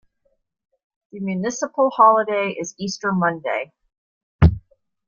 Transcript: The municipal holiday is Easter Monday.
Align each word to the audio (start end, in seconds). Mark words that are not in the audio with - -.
The 1.11 1.19
municipal 1.19 1.91
holiday 1.91 2.55
is 2.59 2.73
Easter 2.79 3.11
Monday. 3.11 3.71